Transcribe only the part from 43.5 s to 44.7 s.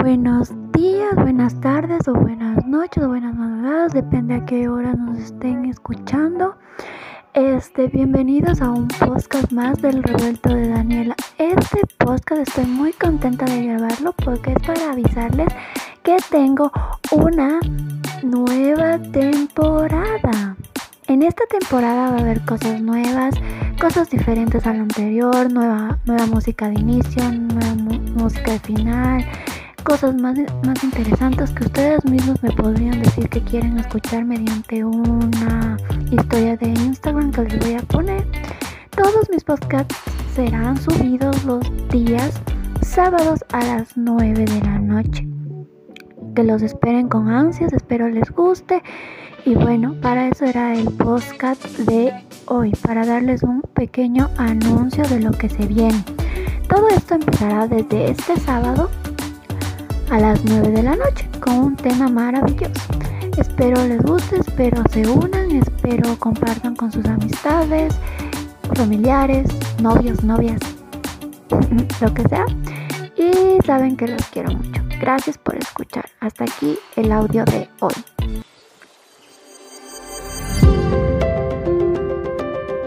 a las 9 de